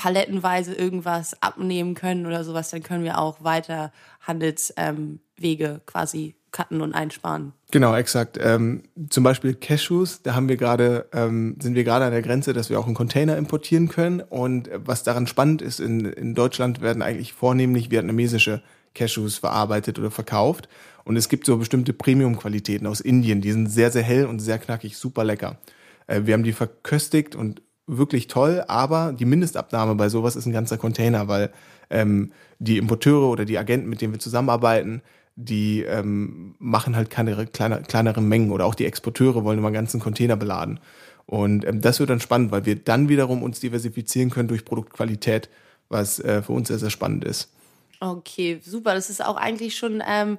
[0.00, 5.20] palettenweise irgendwas abnehmen können oder sowas, dann können wir auch weiter Handelswege
[5.66, 7.52] ähm, quasi cutten und einsparen.
[7.70, 8.38] Genau, exakt.
[8.40, 12.54] Ähm, zum Beispiel Cashews, da haben wir gerade, ähm, sind wir gerade an der Grenze,
[12.54, 14.22] dass wir auch einen Container importieren können.
[14.22, 18.62] Und was daran spannend ist, in, in Deutschland werden eigentlich vornehmlich vietnamesische
[18.94, 20.70] Cashews verarbeitet oder verkauft.
[21.04, 24.58] Und es gibt so bestimmte Premium-Qualitäten aus Indien, die sind sehr, sehr hell und sehr
[24.58, 25.58] knackig, super lecker.
[26.06, 27.60] Äh, wir haben die verköstigt und
[27.98, 31.50] wirklich toll, aber die Mindestabnahme bei sowas ist ein ganzer Container, weil
[31.90, 35.02] ähm, die Importeure oder die Agenten, mit denen wir zusammenarbeiten,
[35.36, 39.74] die ähm, machen halt keine kleine, kleinere Mengen oder auch die Exporteure wollen immer einen
[39.74, 40.80] ganzen Container beladen.
[41.26, 45.48] Und ähm, das wird dann spannend, weil wir dann wiederum uns diversifizieren können durch Produktqualität,
[45.88, 47.52] was äh, für uns sehr, sehr spannend ist.
[48.02, 48.94] Okay, super.
[48.94, 50.38] Das ist auch eigentlich schon ähm,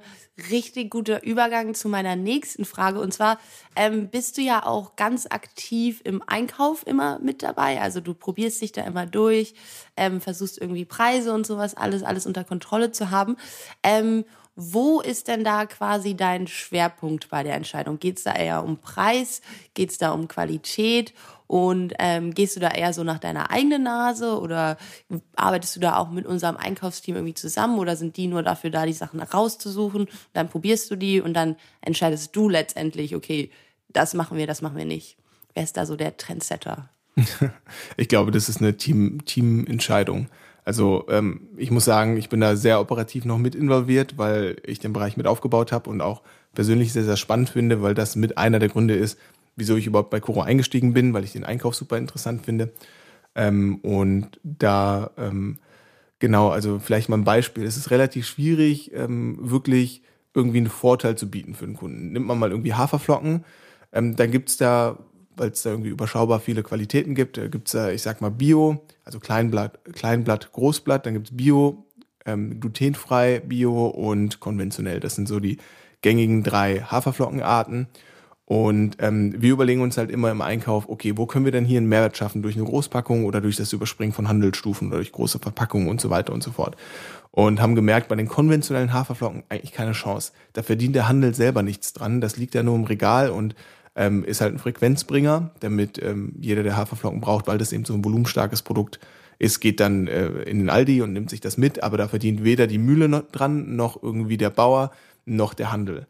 [0.50, 2.98] richtig guter Übergang zu meiner nächsten Frage.
[2.98, 3.38] Und zwar
[3.76, 7.80] ähm, bist du ja auch ganz aktiv im Einkauf immer mit dabei.
[7.80, 9.54] Also du probierst dich da immer durch,
[9.96, 13.36] ähm, versuchst irgendwie Preise und sowas alles alles unter Kontrolle zu haben.
[13.84, 17.98] Ähm, wo ist denn da quasi dein Schwerpunkt bei der Entscheidung?
[17.98, 19.40] Geht es da eher um Preis?
[19.74, 21.14] Geht es da um Qualität?
[21.46, 24.78] Und ähm, gehst du da eher so nach deiner eigenen Nase oder
[25.36, 28.86] arbeitest du da auch mit unserem Einkaufsteam irgendwie zusammen oder sind die nur dafür da,
[28.86, 30.08] die Sachen rauszusuchen?
[30.32, 33.50] Dann probierst du die und dann entscheidest du letztendlich, okay,
[33.88, 35.16] das machen wir, das machen wir nicht.
[35.54, 36.88] Wer ist da so der Trendsetter?
[37.96, 40.28] ich glaube, das ist eine Team, Teamentscheidung.
[40.64, 44.78] Also ähm, ich muss sagen, ich bin da sehr operativ noch mit involviert, weil ich
[44.78, 46.22] den Bereich mit aufgebaut habe und auch
[46.54, 49.18] persönlich sehr, sehr spannend finde, weil das mit einer der Gründe ist,
[49.56, 52.72] wieso ich überhaupt bei Coro eingestiegen bin, weil ich den Einkauf super interessant finde.
[53.34, 55.58] Ähm, und da, ähm,
[56.18, 57.64] genau, also vielleicht mal ein Beispiel.
[57.64, 60.02] Es ist relativ schwierig, ähm, wirklich
[60.34, 62.12] irgendwie einen Vorteil zu bieten für den Kunden.
[62.12, 63.44] Nimmt man mal irgendwie Haferflocken,
[63.92, 64.98] ähm, dann gibt's da
[65.42, 67.36] weil es da irgendwie überschaubar viele Qualitäten gibt.
[67.36, 71.84] Da gibt es, ich sag mal, Bio, also Kleinblatt, Kleinblatt, Großblatt, dann gibt es Bio,
[72.24, 75.00] ähm, glutenfrei, Bio und konventionell.
[75.00, 75.58] Das sind so die
[76.00, 77.88] gängigen drei Haferflockenarten.
[78.44, 81.78] Und ähm, wir überlegen uns halt immer im Einkauf, okay, wo können wir denn hier
[81.78, 85.40] einen Mehrwert schaffen durch eine Großpackung oder durch das Überspringen von Handelsstufen oder durch große
[85.40, 86.76] Verpackungen und so weiter und so fort.
[87.32, 90.32] Und haben gemerkt, bei den konventionellen Haferflocken eigentlich keine Chance.
[90.52, 92.20] Da verdient der Handel selber nichts dran.
[92.20, 93.56] Das liegt ja nur im Regal und
[93.94, 97.94] ähm, ist halt ein Frequenzbringer, damit ähm, jeder, der Haferflocken braucht, weil das eben so
[97.94, 98.98] ein volumenstarkes Produkt
[99.38, 102.44] ist, geht dann äh, in den Aldi und nimmt sich das mit, aber da verdient
[102.44, 104.92] weder die Mühle noch dran, noch irgendwie der Bauer,
[105.24, 106.06] noch der Handel.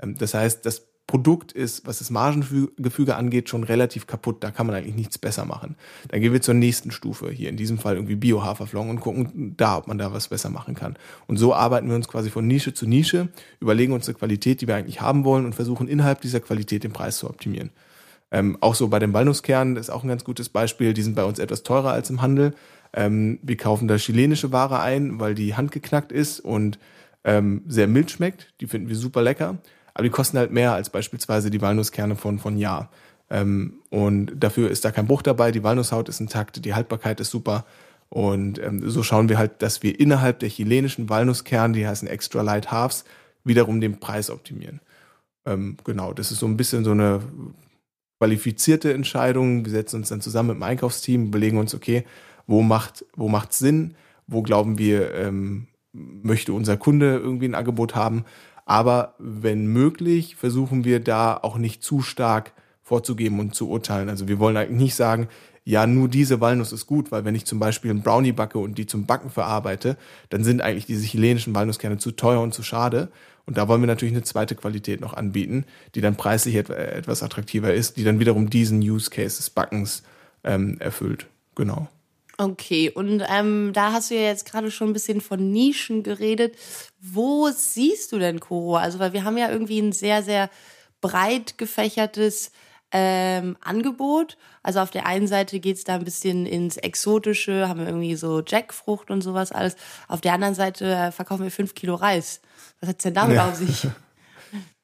[0.00, 4.42] Ähm, das heißt, das Produkt ist, was das Margengefüge angeht, schon relativ kaputt.
[4.42, 5.76] Da kann man eigentlich nichts besser machen.
[6.08, 9.76] Dann gehen wir zur nächsten Stufe, hier in diesem Fall irgendwie Bio-Haferflocken und gucken da,
[9.76, 10.96] ob man da was besser machen kann.
[11.28, 13.28] Und so arbeiten wir uns quasi von Nische zu Nische,
[13.60, 16.92] überlegen uns eine Qualität, die wir eigentlich haben wollen und versuchen innerhalb dieser Qualität den
[16.92, 17.70] Preis zu optimieren.
[18.32, 20.92] Ähm, auch so bei den Walnusskernen ist auch ein ganz gutes Beispiel.
[20.92, 22.52] Die sind bei uns etwas teurer als im Handel.
[22.92, 26.80] Ähm, wir kaufen da chilenische Ware ein, weil die handgeknackt ist und
[27.22, 28.52] ähm, sehr mild schmeckt.
[28.60, 29.58] Die finden wir super lecker
[29.96, 32.90] aber die kosten halt mehr als beispielsweise die Walnusskerne von, von Ja.
[33.30, 37.30] Ähm, und dafür ist da kein Bruch dabei, die Walnusshaut ist intakt, die Haltbarkeit ist
[37.30, 37.64] super.
[38.10, 42.42] Und ähm, so schauen wir halt, dass wir innerhalb der chilenischen Walnusskerne, die heißen Extra
[42.42, 43.06] Light Halves,
[43.42, 44.80] wiederum den Preis optimieren.
[45.46, 47.20] Ähm, genau, das ist so ein bisschen so eine
[48.20, 49.64] qualifizierte Entscheidung.
[49.64, 52.04] Wir setzen uns dann zusammen mit dem Einkaufsteam, überlegen uns, okay,
[52.46, 53.94] wo macht wo macht Sinn,
[54.26, 58.26] wo glauben wir ähm, möchte unser Kunde irgendwie ein Angebot haben
[58.66, 62.52] aber wenn möglich, versuchen wir da auch nicht zu stark
[62.82, 64.10] vorzugeben und zu urteilen.
[64.10, 65.28] Also wir wollen eigentlich nicht sagen,
[65.64, 68.76] ja, nur diese Walnuss ist gut, weil wenn ich zum Beispiel einen Brownie backe und
[68.76, 69.96] die zum Backen verarbeite,
[70.28, 73.08] dann sind eigentlich diese chilenischen Walnusskerne zu teuer und zu schade.
[73.46, 77.72] Und da wollen wir natürlich eine zweite Qualität noch anbieten, die dann preislich etwas attraktiver
[77.72, 80.02] ist, die dann wiederum diesen Use Case des Backens
[80.44, 81.26] ähm, erfüllt.
[81.54, 81.88] Genau.
[82.38, 86.56] Okay, und ähm, da hast du ja jetzt gerade schon ein bisschen von Nischen geredet.
[87.00, 88.76] Wo siehst du denn Koro?
[88.76, 90.50] Also, weil wir haben ja irgendwie ein sehr, sehr
[91.00, 92.50] breit gefächertes
[92.92, 94.36] ähm, Angebot.
[94.62, 98.42] Also auf der einen Seite geht's da ein bisschen ins Exotische, haben wir irgendwie so
[98.46, 99.76] Jackfrucht und sowas alles.
[100.08, 102.40] Auf der anderen Seite äh, verkaufen wir fünf Kilo Reis.
[102.80, 103.48] Was hat's denn damit ja.
[103.48, 103.86] auf sich?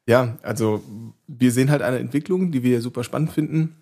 [0.05, 0.83] Ja, also
[1.29, 3.77] wir sehen halt eine Entwicklung, die wir super spannend finden.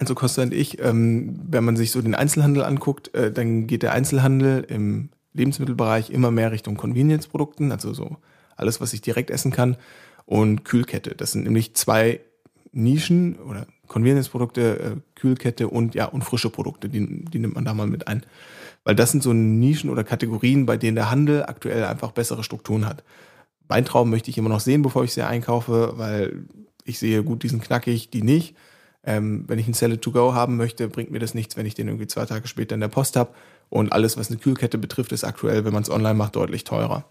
[0.00, 3.82] Also Costa und ich, ähm, wenn man sich so den Einzelhandel anguckt, äh, dann geht
[3.82, 8.16] der Einzelhandel im Lebensmittelbereich immer mehr Richtung Convenience-Produkten, also so
[8.56, 9.76] alles, was ich direkt essen kann,
[10.24, 11.14] und Kühlkette.
[11.14, 12.20] Das sind nämlich zwei
[12.72, 17.74] Nischen oder Convenience-Produkte, äh, Kühlkette und ja und frische Produkte, die, die nimmt man da
[17.74, 18.24] mal mit ein.
[18.84, 22.86] Weil das sind so Nischen oder Kategorien, bei denen der Handel aktuell einfach bessere Strukturen
[22.86, 23.04] hat.
[23.68, 26.44] Weintrauben möchte ich immer noch sehen, bevor ich sie einkaufe, weil
[26.86, 28.56] ich sehe, gut, die sind knackig, die nicht.
[29.02, 31.74] Ähm, wenn ich einen Seller to go haben möchte, bringt mir das nichts, wenn ich
[31.74, 33.32] den irgendwie zwei Tage später in der Post habe.
[33.70, 37.04] Und alles, was eine Kühlkette betrifft, ist aktuell, wenn man es online macht, deutlich teurer.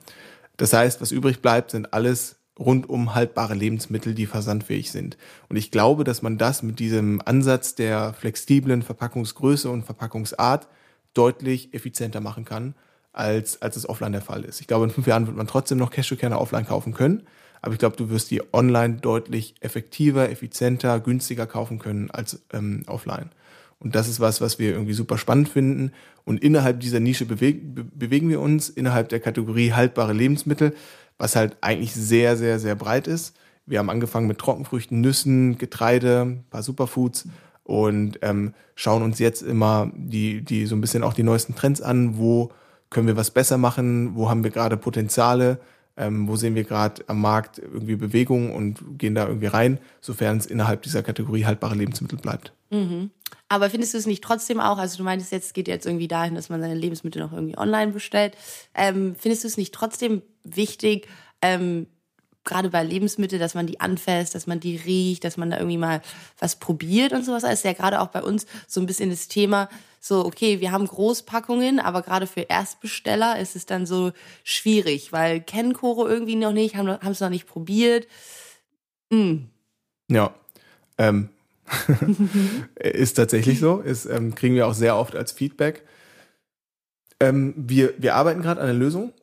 [0.58, 5.17] Das heißt, was übrig bleibt, sind alles rundum haltbare Lebensmittel, die versandfähig sind.
[5.47, 10.67] Und ich glaube, dass man das mit diesem Ansatz der flexiblen Verpackungsgröße und Verpackungsart
[11.13, 12.75] deutlich effizienter machen kann,
[13.13, 14.62] als, als es offline der Fall ist.
[14.62, 17.23] Ich glaube, in fünf Jahren wird man trotzdem noch Cashewkerne offline kaufen können,
[17.61, 22.83] aber ich glaube, du wirst die online deutlich effektiver, effizienter, günstiger kaufen können als ähm,
[22.87, 23.29] offline.
[23.79, 25.91] Und das ist was, was wir irgendwie super spannend finden.
[26.25, 30.75] Und innerhalb dieser Nische beweg be bewegen wir uns, innerhalb der Kategorie haltbare Lebensmittel,
[31.17, 33.35] was halt eigentlich sehr, sehr, sehr breit ist.
[33.65, 37.27] Wir haben angefangen mit Trockenfrüchten, Nüssen, Getreide, ein paar Superfoods
[37.63, 41.81] und ähm, schauen uns jetzt immer die, die so ein bisschen auch die neuesten Trends
[41.81, 42.51] an, wo
[42.89, 45.59] können wir was besser machen, wo haben wir gerade Potenziale,
[45.99, 50.38] ähm, wo sehen wir gerade am Markt irgendwie Bewegung und gehen da irgendwie rein, sofern
[50.38, 52.53] es innerhalb dieser Kategorie haltbare Lebensmittel bleibt.
[52.71, 53.12] Mhm.
[53.49, 56.35] Aber findest du es nicht trotzdem auch, also du meintest jetzt, geht jetzt irgendwie dahin,
[56.35, 58.35] dass man seine Lebensmittel noch irgendwie online bestellt.
[58.73, 61.07] Ähm, findest du es nicht trotzdem wichtig,
[61.41, 61.88] ähm,
[62.49, 65.77] gerade bei Lebensmitteln, dass man die anfasst, dass man die riecht, dass man da irgendwie
[65.77, 66.01] mal
[66.38, 67.43] was probiert und sowas.
[67.43, 69.69] Das ist ja gerade auch bei uns so ein bisschen das Thema,
[70.01, 74.12] so, okay, wir haben Großpackungen, aber gerade für Erstbesteller ist es dann so
[74.43, 78.07] schwierig, weil kennen Koro irgendwie noch nicht, haben es noch nicht probiert.
[79.12, 79.49] Hm.
[80.09, 80.33] Ja,
[80.97, 81.29] ähm,
[82.75, 85.85] ist tatsächlich so, ist, ähm, kriegen wir auch sehr oft als Feedback.
[87.19, 89.13] Ähm, wir, wir arbeiten gerade an einer Lösung,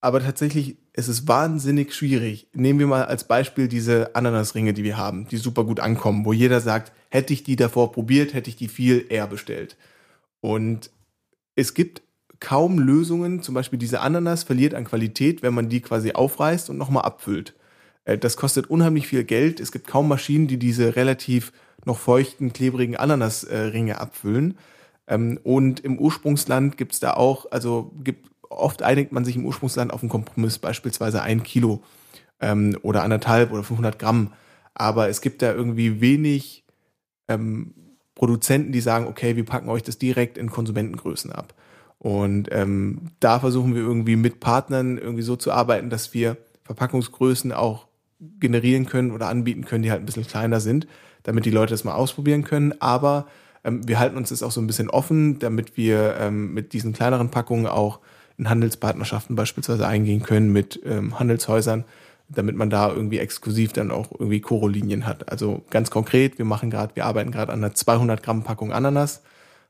[0.00, 2.48] aber tatsächlich ist es wahnsinnig schwierig.
[2.52, 6.32] Nehmen wir mal als Beispiel diese Ananasringe, die wir haben, die super gut ankommen, wo
[6.32, 9.76] jeder sagt, hätte ich die davor probiert, hätte ich die viel eher bestellt.
[10.40, 10.90] Und
[11.54, 12.02] es gibt
[12.40, 16.76] kaum Lösungen, zum Beispiel diese Ananas verliert an Qualität, wenn man die quasi aufreißt und
[16.76, 17.54] nochmal abfüllt.
[18.04, 19.60] Äh, das kostet unheimlich viel Geld.
[19.60, 21.52] Es gibt kaum Maschinen, die diese relativ
[21.84, 24.58] noch feuchten, klebrigen Ananasringe abfüllen.
[25.06, 29.46] Ähm, und im Ursprungsland gibt es da auch, also gibt oft einigt man sich im
[29.46, 31.82] Ursprungsland auf einen Kompromiss, beispielsweise ein Kilo
[32.40, 34.32] ähm, oder anderthalb oder 500 Gramm.
[34.74, 36.64] Aber es gibt da irgendwie wenig
[37.28, 37.74] ähm,
[38.14, 41.54] Produzenten, die sagen, okay, wir packen euch das direkt in Konsumentengrößen ab.
[41.98, 47.52] Und ähm, da versuchen wir irgendwie mit Partnern irgendwie so zu arbeiten, dass wir Verpackungsgrößen
[47.52, 47.86] auch
[48.40, 50.86] generieren können oder anbieten können, die halt ein bisschen kleiner sind,
[51.22, 52.74] damit die Leute das mal ausprobieren können.
[52.80, 53.26] Aber
[53.64, 56.92] ähm, wir halten uns das auch so ein bisschen offen, damit wir ähm, mit diesen
[56.92, 58.00] kleineren Packungen auch
[58.38, 61.84] in Handelspartnerschaften beispielsweise eingehen können mit ähm, Handelshäusern,
[62.28, 65.30] damit man da irgendwie exklusiv dann auch irgendwie Koro-Linien hat.
[65.30, 69.22] Also ganz konkret, wir machen gerade, wir arbeiten gerade an einer 200 Gramm Packung Ananas.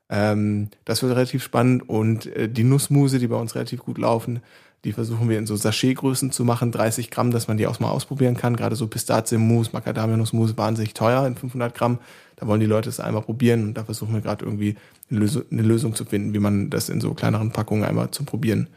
[0.08, 4.40] Ähm, das wird relativ spannend und äh, die Nussmuse, die bei uns relativ gut laufen,
[4.84, 7.90] die versuchen wir in so Sachetgrößen zu machen, 30 Gramm, dass man die auch mal
[7.90, 8.56] ausprobieren kann.
[8.56, 11.98] Gerade so Pistazienmus, Macadamia-Nussmus, wahnsinnig teuer in 500 Gramm.
[12.42, 14.74] Da wollen die Leute es einmal probieren und da versuchen wir gerade irgendwie
[15.08, 18.26] eine Lösung, eine Lösung, zu finden, wie man das in so kleineren Packungen einmal zum
[18.26, 18.68] Probieren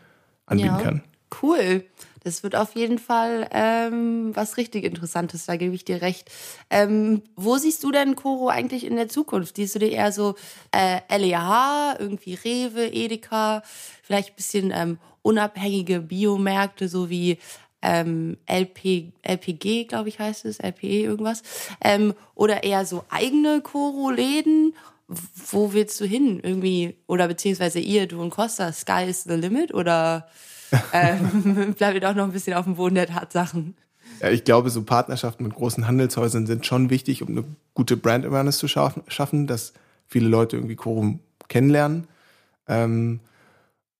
[0.45, 1.01] anbieten ja, kann.
[1.41, 1.84] Cool.
[2.23, 6.30] Das wird auf jeden Fall ähm, was richtig Interessantes, da gebe ich dir recht.
[6.69, 9.56] Ähm, wo siehst du denn Koro eigentlich in der Zukunft?
[9.56, 10.36] Siehst du dir eher so
[10.71, 13.63] äh, LEH, irgendwie Rewe, Edeka,
[14.04, 17.39] vielleicht ein bisschen ähm, unabhängige Biomärkte, so wie
[17.85, 21.43] ähm, LP, LPG, glaube ich, heißt es, LPE irgendwas.
[21.81, 24.73] Ähm, oder eher so eigene Koro-Läden.
[25.07, 26.39] Wo willst du hin?
[26.41, 29.71] Irgendwie, oder beziehungsweise ihr, du und Costa, Sky is the limit?
[29.73, 30.27] Oder
[30.93, 33.75] ähm, bleibt ihr doch noch ein bisschen auf dem Boden der Tatsachen?
[34.19, 37.43] Ja, ich glaube, so Partnerschaften mit großen Handelshäusern sind schon wichtig, um eine
[37.75, 39.73] gute Brand Awareness zu schaffen, dass
[40.07, 41.19] viele Leute irgendwie Koro
[41.49, 42.07] kennenlernen.
[42.67, 43.19] Ähm,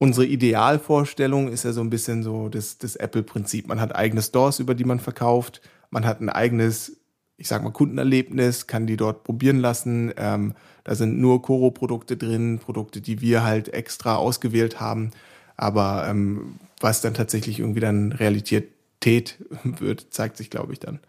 [0.06, 3.68] unsere Idealvorstellung ist ja so ein bisschen so das, das Apple-Prinzip.
[3.68, 5.62] Man hat eigene Stores, über die man verkauft.
[5.90, 6.98] Man hat ein eigenes,
[7.38, 10.14] ich sag mal, Kundenerlebnis, kann die dort probieren lassen.
[10.16, 15.10] Ähm, da sind nur Koro-Produkte drin, Produkte, die wir halt extra ausgewählt haben.
[15.58, 18.70] Aber ähm, was dann tatsächlich irgendwie dann Realität
[19.64, 21.00] wird, zeigt sich, glaube ich, dann.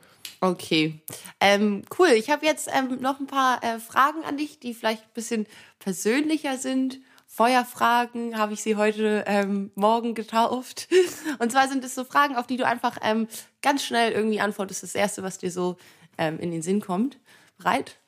[0.41, 1.01] Okay,
[1.41, 2.09] ähm, cool.
[2.17, 5.47] Ich habe jetzt ähm, noch ein paar äh, Fragen an dich, die vielleicht ein bisschen
[5.81, 6.99] persönlicher sind
[7.37, 10.89] Feuerfragen habe ich sie heute ähm, Morgen getauft.
[11.39, 13.29] Und zwar sind es so Fragen, auf die du einfach ähm,
[13.61, 14.83] ganz schnell irgendwie antwortest.
[14.83, 15.77] Das Erste, was dir so
[16.17, 17.19] ähm, in den Sinn kommt.
[17.59, 17.99] Bereit?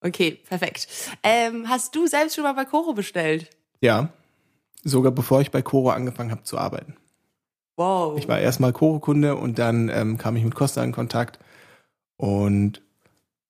[0.00, 0.88] Okay, perfekt.
[1.22, 3.48] Ähm, hast du selbst schon mal bei Coro bestellt?
[3.80, 4.08] Ja,
[4.82, 6.96] sogar bevor ich bei Coro angefangen habe zu arbeiten.
[7.76, 8.18] Wow.
[8.18, 11.38] Ich war erstmal Coro-Kunde und dann ähm, kam ich mit Costa in Kontakt
[12.16, 12.82] und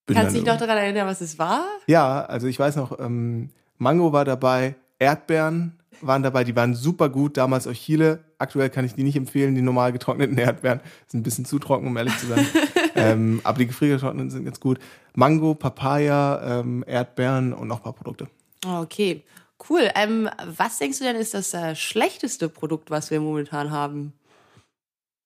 [0.05, 1.65] bin Kannst dich noch daran erinnern, was es war?
[1.87, 7.09] Ja, also ich weiß noch, ähm, Mango war dabei, Erdbeeren waren dabei, die waren super
[7.09, 8.25] gut, damals auch Chile.
[8.39, 11.87] Aktuell kann ich die nicht empfehlen, die normal getrockneten Erdbeeren sind ein bisschen zu trocken,
[11.87, 12.47] um ehrlich zu sein.
[12.95, 14.79] ähm, aber die gefriergetrockneten sind ganz gut.
[15.15, 18.29] Mango, Papaya, ähm, Erdbeeren und noch ein paar Produkte.
[18.65, 19.25] Okay,
[19.69, 19.91] cool.
[19.95, 24.13] Ähm, was denkst du denn ist das äh, schlechteste Produkt, was wir momentan haben?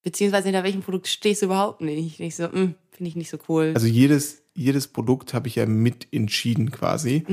[0.02, 2.18] Beziehungsweise hinter welchem Produkt stehst du überhaupt nicht?
[2.18, 3.72] Nicht so, hm, finde ich nicht so cool.
[3.74, 7.24] Also jedes, jedes Produkt habe ich ja mit entschieden quasi.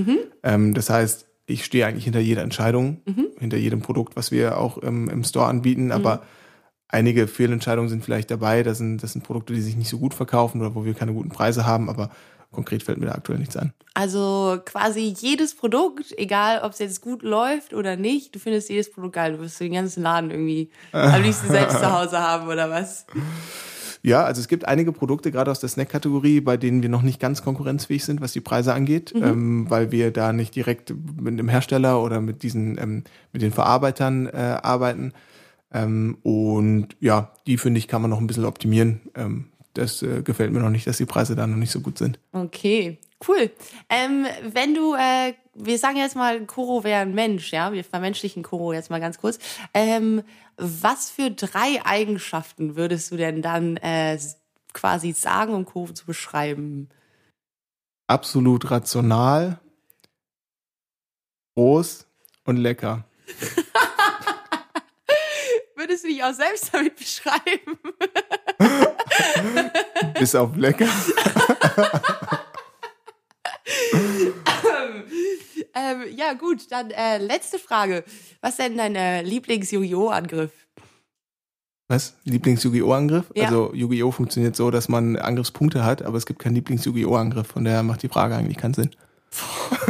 [0.44, 3.02] Ähm, das heißt, ich stehe eigentlich hinter jeder Entscheidung,
[3.40, 6.22] hinter jedem Produkt, was wir auch im, im Store anbieten, aber
[6.90, 8.64] einige Fehlentscheidungen sind vielleicht dabei.
[8.64, 11.14] Das sind, das sind Produkte, die sich nicht so gut verkaufen oder wo wir keine
[11.14, 12.10] guten Preise haben, aber
[12.52, 13.74] konkret fällt mir da aktuell nichts an.
[13.94, 18.92] Also quasi jedes Produkt, egal ob es jetzt gut läuft oder nicht, du findest jedes
[18.92, 19.34] Produkt geil.
[19.34, 23.06] Du wirst den ganzen Laden irgendwie am liebsten selbst zu Hause haben oder was?
[24.02, 27.20] Ja, also es gibt einige Produkte, gerade aus der Snack-Kategorie, bei denen wir noch nicht
[27.20, 31.50] ganz konkurrenzfähig sind, was die Preise angeht, ähm, weil wir da nicht direkt mit dem
[31.50, 35.14] Hersteller oder mit diesen, ähm, mit den Verarbeitern äh, arbeiten.
[35.74, 39.02] Ähm, und ja, die finde ich, kann man noch ein bisschen optimieren.
[39.16, 41.98] Ähm, das äh, gefällt mir noch nicht, dass die Preise da noch nicht so gut
[41.98, 42.20] sind.
[42.32, 43.52] Okay, cool.
[43.90, 48.44] Ähm, wenn du, äh, wir sagen jetzt mal, Koro wäre ein Mensch, ja, wir vermenschlichen
[48.44, 49.40] Koro jetzt mal ganz kurz.
[49.74, 50.24] Ähm,
[50.58, 54.18] was für drei Eigenschaften würdest du denn dann äh,
[54.74, 56.90] quasi sagen, um Koro zu beschreiben?
[58.08, 59.60] Absolut rational,
[61.56, 62.08] groß
[62.46, 63.06] und lecker.
[65.76, 67.78] Würdest du dich auch selbst damit beschreiben?
[70.20, 70.90] Bis auf lecker.
[75.80, 78.04] ähm, ja, gut, dann äh, letzte Frage.
[78.42, 80.52] Was ist denn dein äh, Lieblings-Yu-Gi-Oh!-Angriff?
[81.88, 82.16] Was?
[82.24, 83.32] Lieblings-Yu-Gi-Oh!-Angriff?
[83.36, 83.46] Ja.
[83.46, 84.12] Also Yu-Gi-Oh!
[84.12, 87.48] funktioniert so, dass man Angriffspunkte hat, aber es gibt keinen Lieblings-Yu-Gi-Oh!-Angriff.
[87.48, 88.92] Von daher macht die Frage eigentlich keinen Sinn.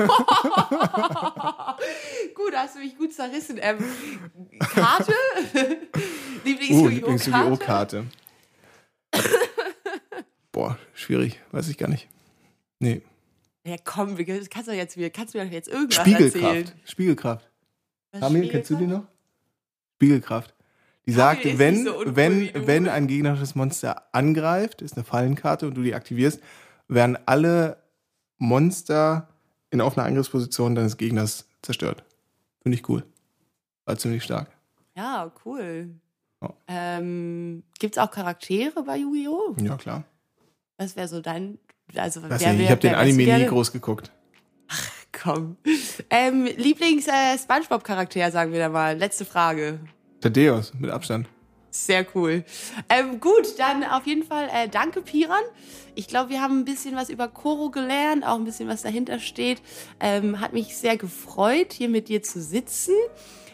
[2.36, 3.60] gut, hast du mich gut zerrissen.
[3.62, 3.78] Ähm,
[4.60, 5.14] Karte?
[6.40, 8.06] Uh, Lieblings-Yu-Gi-Oh!-Karte?
[8.06, 8.06] Lieblings-Yu-Gi-Oh!-Karte.
[10.54, 12.08] Boah, schwierig, weiß ich gar nicht.
[12.80, 13.02] Nee.
[13.70, 14.18] Ja, komm,
[14.50, 16.36] kannst du jetzt, kannst du mir doch jetzt irgendwas Spiegelkraft.
[16.36, 16.72] erzählen.
[16.86, 17.50] Spiegelkraft.
[18.12, 19.04] Was, Kamil, kennst du die Spiegelkraft?
[19.04, 19.96] noch?
[19.96, 20.56] Spiegelkraft.
[21.06, 25.68] Die sagt, ist wenn, so uncool wenn, wenn ein gegnerisches Monster angreift, ist eine Fallenkarte
[25.68, 26.42] und du die aktivierst,
[26.88, 27.78] werden alle
[28.38, 29.28] Monster
[29.72, 32.04] in offener Angriffsposition deines Gegners zerstört.
[32.62, 33.04] Finde ich cool.
[33.86, 34.50] War ziemlich stark.
[34.96, 35.90] Ja, cool.
[36.42, 36.54] Ja.
[36.68, 39.56] Ähm, Gibt es auch Charaktere bei Yu-Gi-Oh?
[39.62, 40.04] Ja, klar.
[40.78, 41.58] Was wäre so dein.
[41.96, 44.12] Also, wer, nicht, ich wer- habe den wer Anime nie groß geguckt.
[45.12, 45.58] Komm.
[46.10, 48.98] Ähm, Lieblings-Spongebob-Charakter, sagen wir da mal.
[48.98, 49.80] Letzte Frage.
[50.22, 51.28] Thaddeus, mit Abstand.
[51.72, 52.44] Sehr cool.
[52.90, 55.42] Ähm, gut, dann auf jeden Fall äh, danke, Piran.
[55.96, 59.20] Ich glaube, wir haben ein bisschen was über Koro gelernt, auch ein bisschen was dahinter
[59.20, 59.62] steht.
[60.00, 62.94] Ähm, hat mich sehr gefreut, hier mit dir zu sitzen.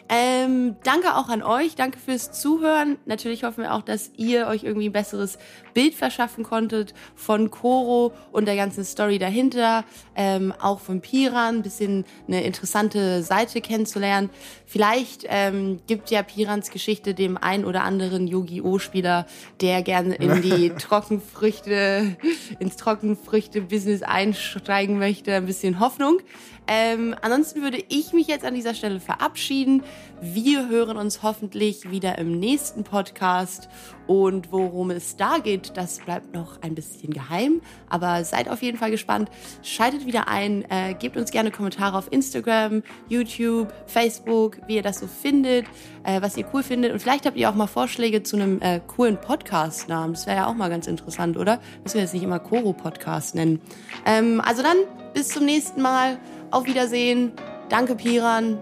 [0.08, 2.96] Ähm, danke auch an euch, danke fürs Zuhören.
[3.06, 5.38] Natürlich hoffen wir auch, dass ihr euch irgendwie ein besseres
[5.74, 11.62] Bild verschaffen konntet von Koro und der ganzen Story dahinter, ähm, auch von Piran, ein
[11.62, 14.30] bisschen eine interessante Seite kennenzulernen.
[14.64, 19.26] Vielleicht ähm, gibt ja Pirans Geschichte dem ein oder anderen Yu-Gi-Oh!-Spieler,
[19.60, 22.16] der gerne in die Trockenfrüchte,
[22.60, 26.20] ins Trockenfrüchte-Business einsteigen möchte, ein bisschen Hoffnung.
[26.68, 29.82] Ähm, ansonsten würde ich mich jetzt an dieser Stelle verabschieden.
[30.20, 33.68] Wir hören uns hoffentlich wieder im nächsten Podcast.
[34.06, 37.60] Und worum es da geht, das bleibt noch ein bisschen geheim.
[37.88, 39.30] Aber seid auf jeden Fall gespannt.
[39.62, 40.64] Schaltet wieder ein.
[40.70, 45.66] Äh, gebt uns gerne Kommentare auf Instagram, YouTube, Facebook, wie ihr das so findet,
[46.04, 46.92] äh, was ihr cool findet.
[46.92, 50.14] Und vielleicht habt ihr auch mal Vorschläge zu einem äh, coolen Podcast-Namen.
[50.14, 51.60] Das wäre ja auch mal ganz interessant, oder?
[51.82, 53.60] Müssen wir jetzt nicht immer Koro-Podcast nennen.
[54.04, 54.76] Ähm, also dann,
[55.16, 56.18] bis zum nächsten Mal.
[56.50, 57.32] Auf Wiedersehen.
[57.70, 58.58] Danke, Piran.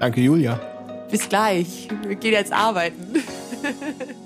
[0.00, 0.58] Danke, Julia.
[1.08, 1.88] Bis gleich.
[2.04, 3.22] Wir gehen jetzt arbeiten.